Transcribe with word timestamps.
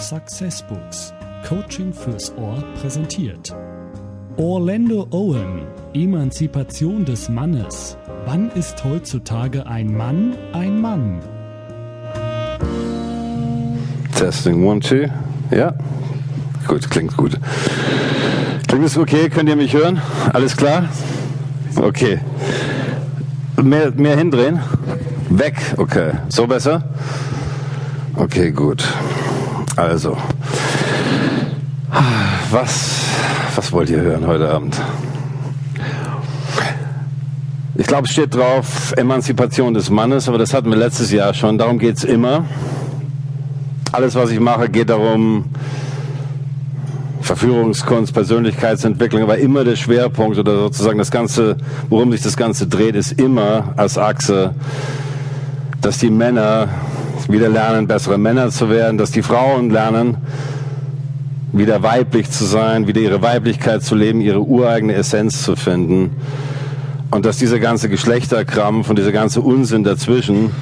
Success 0.00 0.62
Books. 0.62 1.12
Coaching 1.46 1.92
fürs 1.92 2.32
Ohr 2.36 2.64
präsentiert. 2.80 3.54
Orlando 4.36 5.06
Owen, 5.10 5.62
Emanzipation 5.92 7.04
des 7.04 7.28
Mannes. 7.28 7.98
Wann 8.24 8.50
ist 8.52 8.82
heutzutage 8.82 9.66
ein 9.66 9.94
Mann 9.94 10.34
ein 10.52 10.80
Mann? 10.80 11.20
Testing 14.16 14.64
one, 14.66 14.80
two. 14.80 15.06
Ja. 15.50 15.74
Gut, 16.66 16.90
klingt 16.90 17.16
gut. 17.16 17.38
Klingt 18.68 18.84
es 18.84 18.96
okay? 18.96 19.28
Könnt 19.28 19.48
ihr 19.48 19.56
mich 19.56 19.74
hören? 19.74 20.00
Alles 20.32 20.56
klar? 20.56 20.88
Okay. 21.76 22.20
Mehr, 23.62 23.90
mehr 23.92 24.16
hindrehen? 24.16 24.60
Weg, 25.28 25.54
okay. 25.76 26.12
So 26.28 26.46
besser? 26.46 26.82
Okay, 28.16 28.50
gut. 28.50 28.84
Also, 29.76 30.16
was, 32.50 33.04
was 33.54 33.72
wollt 33.72 33.90
ihr 33.90 34.00
hören 34.00 34.26
heute 34.26 34.48
Abend? 34.48 34.80
Ich 37.76 37.86
glaube, 37.86 38.06
es 38.06 38.12
steht 38.12 38.34
drauf 38.34 38.92
Emanzipation 38.96 39.72
des 39.72 39.88
Mannes, 39.88 40.28
aber 40.28 40.38
das 40.38 40.52
hatten 40.52 40.70
wir 40.70 40.76
letztes 40.76 41.10
Jahr 41.10 41.32
schon. 41.32 41.56
Darum 41.56 41.78
geht 41.78 41.96
es 41.96 42.04
immer. 42.04 42.44
Alles, 43.92 44.14
was 44.14 44.30
ich 44.30 44.40
mache, 44.40 44.68
geht 44.68 44.90
darum, 44.90 45.46
Verführungskunst, 47.22 48.12
Persönlichkeitsentwicklung, 48.12 49.22
aber 49.22 49.38
immer 49.38 49.64
der 49.64 49.76
Schwerpunkt 49.76 50.38
oder 50.38 50.56
sozusagen 50.58 50.98
das 50.98 51.10
Ganze, 51.10 51.56
worum 51.88 52.12
sich 52.12 52.22
das 52.22 52.36
Ganze 52.36 52.66
dreht, 52.66 52.96
ist 52.96 53.12
immer 53.12 53.72
als 53.76 53.96
Achse 53.96 54.54
dass 55.80 55.98
die 55.98 56.10
Männer 56.10 56.68
wieder 57.28 57.48
lernen, 57.48 57.86
bessere 57.86 58.18
Männer 58.18 58.50
zu 58.50 58.70
werden, 58.70 58.98
dass 58.98 59.10
die 59.10 59.22
Frauen 59.22 59.70
lernen, 59.70 60.16
wieder 61.52 61.82
weiblich 61.82 62.30
zu 62.30 62.44
sein, 62.44 62.86
wieder 62.86 63.00
ihre 63.00 63.22
Weiblichkeit 63.22 63.82
zu 63.82 63.94
leben, 63.94 64.20
ihre 64.20 64.40
ureigene 64.40 64.94
Essenz 64.94 65.42
zu 65.42 65.56
finden. 65.56 66.16
Und 67.10 67.26
dass 67.26 67.38
dieser 67.38 67.58
ganze 67.58 67.88
Geschlechterkrampf 67.88 68.88
und 68.88 68.98
dieser 68.98 69.12
ganze 69.12 69.40
Unsinn 69.40 69.82
dazwischen, 69.82 70.52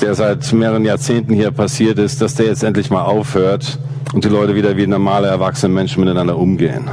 der 0.00 0.14
seit 0.14 0.52
mehreren 0.52 0.84
Jahrzehnten 0.84 1.32
hier 1.32 1.50
passiert 1.52 1.98
ist, 1.98 2.20
dass 2.20 2.34
der 2.34 2.46
jetzt 2.46 2.62
endlich 2.62 2.90
mal 2.90 3.02
aufhört 3.02 3.78
und 4.12 4.24
die 4.24 4.28
Leute 4.28 4.54
wieder 4.54 4.76
wie 4.76 4.86
normale, 4.86 5.28
erwachsene 5.28 5.72
Menschen 5.72 6.00
miteinander 6.00 6.36
umgehen. 6.36 6.90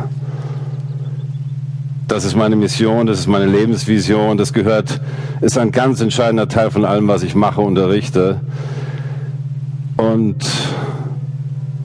Das 2.10 2.26
ist 2.26 2.36
meine 2.36 2.56
Mission, 2.56 3.06
das 3.06 3.20
ist 3.20 3.28
meine 3.28 3.46
Lebensvision, 3.46 4.36
das 4.36 4.52
gehört, 4.52 5.00
ist 5.42 5.60
ein 5.60 5.72
ganz 5.72 6.02
entscheidender 6.02 6.48
Teil 6.48 6.72
von 6.72 6.84
allem, 6.84 7.08
was 7.08 7.22
ich 7.22 7.36
mache, 7.36 7.62
unterrichte. 7.62 8.42
Und 9.96 10.38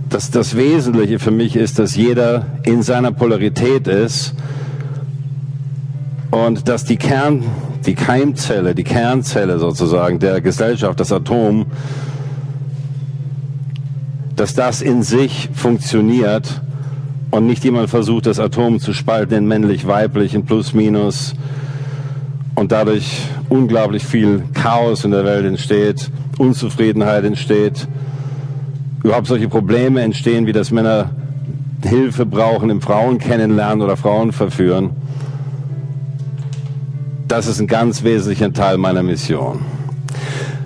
das, 0.08 0.30
das 0.30 0.56
Wesentliche 0.56 1.18
für 1.18 1.30
mich 1.30 1.56
ist, 1.56 1.78
dass 1.78 1.94
jeder 1.94 2.46
in 2.62 2.82
seiner 2.82 3.12
Polarität 3.12 3.86
ist 3.86 4.34
und 6.30 6.70
dass 6.70 6.86
die 6.86 6.96
Kern, 6.96 7.44
die 7.84 7.94
Keimzelle, 7.94 8.74
die 8.74 8.82
Kernzelle 8.82 9.58
sozusagen 9.58 10.20
der 10.20 10.40
Gesellschaft, 10.40 10.98
das 11.00 11.12
Atom, 11.12 11.66
dass 14.36 14.54
das 14.54 14.80
in 14.80 15.02
sich 15.02 15.50
funktioniert 15.52 16.62
und 17.34 17.46
nicht 17.46 17.64
jemand 17.64 17.90
versucht, 17.90 18.26
das 18.26 18.38
Atom 18.38 18.78
zu 18.78 18.92
spalten 18.92 19.34
in 19.34 19.48
männlich-weiblich, 19.48 20.36
in 20.36 20.44
Plus-Minus 20.44 21.34
und 22.54 22.70
dadurch 22.70 23.22
unglaublich 23.48 24.04
viel 24.04 24.44
Chaos 24.54 25.04
in 25.04 25.10
der 25.10 25.24
Welt 25.24 25.44
entsteht, 25.44 26.12
Unzufriedenheit 26.38 27.24
entsteht, 27.24 27.88
überhaupt 29.02 29.26
solche 29.26 29.48
Probleme 29.48 30.02
entstehen, 30.02 30.46
wie 30.46 30.52
dass 30.52 30.70
Männer 30.70 31.10
Hilfe 31.82 32.24
brauchen 32.24 32.70
im 32.70 32.80
Frauen 32.80 33.18
kennenlernen 33.18 33.82
oder 33.82 33.96
Frauen 33.96 34.30
verführen. 34.30 34.90
Das 37.26 37.48
ist 37.48 37.58
ein 37.58 37.66
ganz 37.66 38.04
wesentlicher 38.04 38.52
Teil 38.52 38.78
meiner 38.78 39.02
Mission. 39.02 39.58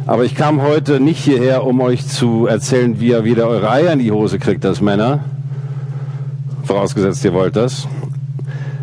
Aber 0.05 0.27
ich 0.27 0.35
kam 0.35 0.61
heute 0.61 1.01
nicht 1.01 1.25
hierher, 1.25 1.65
um 1.65 1.81
euch 1.81 2.07
zu 2.07 2.45
erzählen, 2.45 3.01
wie 3.01 3.09
ihr 3.09 3.25
wieder 3.25 3.49
eure 3.49 3.71
Eier 3.71 3.95
in 3.95 4.01
die 4.01 4.13
Hose 4.13 4.39
kriegt 4.39 4.67
als 4.67 4.83
Männer, 4.83 5.25
vorausgesetzt 6.69 7.25
ihr 7.25 7.33
wollt 7.33 7.57
das, 7.57 7.89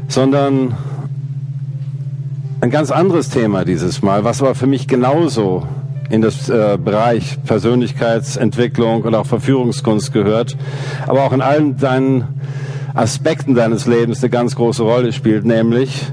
sondern 0.07 0.75
ein 2.59 2.71
ganz 2.71 2.89
anderes 2.89 3.29
Thema 3.29 3.63
dieses 3.63 4.01
Mal, 4.01 4.23
was 4.23 4.41
aber 4.41 4.55
für 4.55 4.65
mich 4.65 4.87
genauso 4.87 5.67
in 6.09 6.21
das 6.21 6.49
äh, 6.49 6.79
Bereich 6.83 7.37
Persönlichkeitsentwicklung 7.45 9.03
und 9.03 9.13
auch 9.13 9.27
Verführungskunst 9.27 10.11
gehört, 10.13 10.57
aber 11.05 11.23
auch 11.23 11.31
in 11.31 11.41
allen 11.41 11.77
deinen 11.77 12.23
Aspekten 12.95 13.53
deines 13.53 13.85
Lebens 13.85 14.23
eine 14.23 14.31
ganz 14.31 14.55
große 14.55 14.81
Rolle 14.81 15.13
spielt, 15.13 15.45
nämlich 15.45 16.07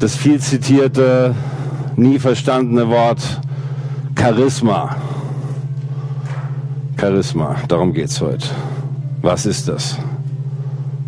das 0.00 0.16
viel 0.16 0.40
zitierte, 0.40 1.36
nie 1.94 2.18
verstandene 2.18 2.88
Wort 2.88 3.40
Charisma. 4.18 4.96
Charisma, 7.00 7.54
darum 7.68 7.92
geht's 7.92 8.20
heute. 8.20 8.48
Was 9.22 9.46
ist 9.46 9.68
das? 9.68 9.96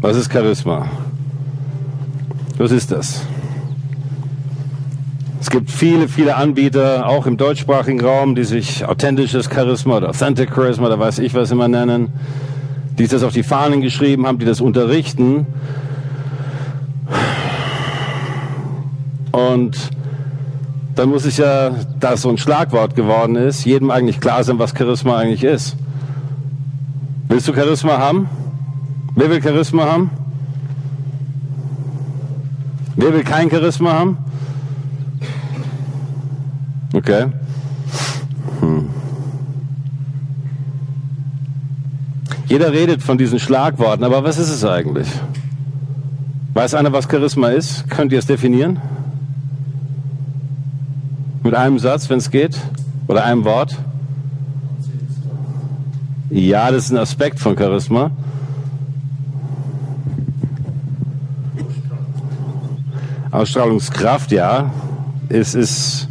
Was 0.01 0.17
ist 0.17 0.33
Charisma? 0.33 0.87
Was 2.57 2.71
ist 2.71 2.93
das? 2.93 3.23
Es 5.41 5.51
gibt 5.51 5.73
viele, 5.73 6.07
viele 6.07 6.37
Anbieter, 6.37 7.09
auch 7.09 7.27
im 7.27 7.37
deutschsprachigen 7.37 8.01
Raum, 8.01 8.37
die 8.37 8.45
sich 8.45 8.87
authentisches 8.87 9.49
Charisma 9.53 9.97
oder 9.97 10.11
Authentic 10.11 10.55
Charisma, 10.55 10.89
da 10.89 11.01
weiß 11.01 11.19
ich 11.19 11.35
was 11.35 11.51
immer 11.51 11.67
nennen, 11.67 12.13
die 12.97 13.09
das 13.09 13.25
auf 13.25 13.33
die 13.33 13.43
Fahnen 13.43 13.81
geschrieben 13.81 14.25
haben, 14.25 14.39
die 14.39 14.47
das 14.47 14.61
unterrichten. 14.61 15.47
Und 19.33 19.77
dann 20.95 21.09
muss 21.09 21.25
es 21.25 21.39
ja, 21.39 21.71
da 21.99 22.13
es 22.13 22.23
so 22.23 22.29
ein 22.29 22.39
Schlagwort 22.39 22.95
geworden 22.95 23.35
ist, 23.35 23.65
jedem 23.65 23.91
eigentlich 23.91 24.21
klar 24.21 24.45
sein, 24.45 24.61
was 24.61 24.75
Charisma 24.77 25.19
eigentlich 25.19 25.43
ist. 25.43 25.77
Willst 27.29 27.49
du 27.49 27.53
Charisma 27.53 27.99
haben? 27.99 28.29
Wer 29.19 29.31
will 29.31 29.43
Charisma 29.43 29.85
haben? 29.85 30.11
Wer 32.95 33.13
will 33.13 33.25
kein 33.25 33.51
Charisma 33.51 33.93
haben? 33.93 34.17
Okay. 36.95 37.27
Hm. 38.61 38.89
Jeder 42.47 42.71
redet 42.71 43.03
von 43.03 43.19
diesen 43.19 43.41
Schlagworten, 43.41 44.05
aber 44.05 44.23
was 44.23 44.39
ist 44.39 44.51
es 44.51 44.65
eigentlich? 44.65 45.09
Weiß 46.55 46.75
einer, 46.75 46.93
was 46.93 47.09
Charisma 47.11 47.49
ist? 47.49 47.91
Könnt 47.91 48.13
ihr 48.13 48.21
es 48.21 48.27
definieren? 48.27 48.81
Mit 51.43 51.55
einem 51.55 51.81
Satz, 51.81 52.09
wenn 52.09 52.19
es 52.19 52.31
geht? 52.31 52.57
Oder 53.09 53.25
einem 53.25 53.45
Wort? 53.45 53.77
Ja, 56.31 56.71
das 56.71 56.85
ist 56.85 56.93
ein 56.93 56.99
Aspekt 56.99 57.41
von 57.41 57.59
Charisma. 57.59 58.13
Ausstrahlungskraft, 63.39 64.33
ja. 64.33 64.73
Es 65.29 65.55
ist. 65.55 66.09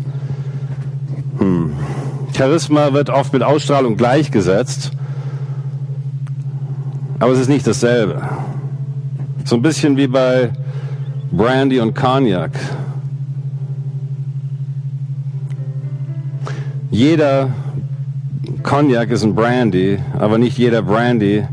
Hm. 1.40 1.74
Charisma 2.36 2.94
wird 2.94 3.10
oft 3.10 3.34
mit 3.34 3.44
Ausstrahlung 3.44 3.98
gleichgesetzt. 3.98 4.92
Aber 7.20 7.32
es 7.34 7.40
ist 7.40 7.50
nicht 7.50 7.68
dasselbe. 7.68 8.22
So 9.44 9.56
ein 9.56 9.62
bisschen 9.62 9.98
wie 9.98 10.08
bei 10.08 10.52
Brandy 11.32 11.80
und 11.80 11.96
Cognac. 11.96 12.52
Jeder 16.92 17.50
Cognac 18.64 19.10
ist 19.10 19.24
ein 19.24 19.36
Brandy, 19.36 20.00
aber 20.18 20.38
nicht 20.38 20.58
jeder 20.58 20.82
Brandy 20.82 21.44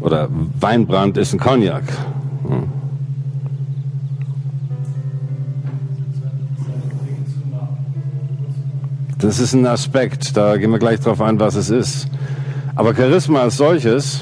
oder 0.00 0.28
Weinbrand 0.60 1.16
ist 1.16 1.34
ein 1.34 1.40
Cognac. 1.40 1.84
Hm. 2.46 2.73
Das 9.24 9.38
ist 9.38 9.54
ein 9.54 9.66
Aspekt, 9.66 10.36
da 10.36 10.58
gehen 10.58 10.70
wir 10.70 10.78
gleich 10.78 11.00
drauf 11.00 11.22
ein, 11.22 11.40
was 11.40 11.54
es 11.54 11.70
ist. 11.70 12.08
Aber 12.76 12.94
Charisma 12.94 13.40
als 13.40 13.56
solches 13.56 14.20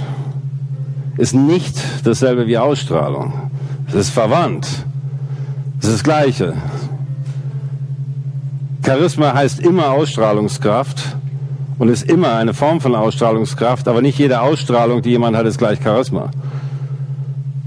ist 1.16 1.34
nicht 1.34 1.76
dasselbe 2.04 2.46
wie 2.46 2.56
Ausstrahlung. 2.56 3.50
Es 3.88 3.94
ist 3.94 4.10
verwandt. 4.10 4.64
Es 5.80 5.88
ist 5.88 5.94
das 5.94 6.04
Gleiche. 6.04 6.54
Charisma 8.86 9.34
heißt 9.34 9.58
immer 9.58 9.90
Ausstrahlungskraft 9.90 11.16
und 11.80 11.88
ist 11.88 12.08
immer 12.08 12.36
eine 12.36 12.54
Form 12.54 12.80
von 12.80 12.94
Ausstrahlungskraft, 12.94 13.88
aber 13.88 14.02
nicht 14.02 14.20
jede 14.20 14.40
Ausstrahlung, 14.40 15.02
die 15.02 15.10
jemand 15.10 15.36
hat, 15.36 15.46
ist 15.46 15.58
gleich 15.58 15.80
Charisma. 15.82 16.30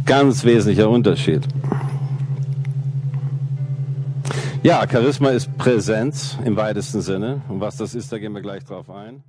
Ganz 0.05 0.45
wesentlicher 0.45 0.89
Unterschied. 0.89 1.41
Ja, 4.65 4.83
Charisma 4.89 5.29
ist 5.29 5.59
Präsenz 5.59 6.39
im 6.43 6.55
weitesten 6.55 6.99
Sinne. 6.99 7.43
Und 7.49 7.61
was 7.61 7.77
das 7.77 7.93
ist, 7.93 8.11
da 8.11 8.17
gehen 8.17 8.33
wir 8.33 8.41
gleich 8.41 8.63
drauf 8.63 8.89
ein. 8.89 9.21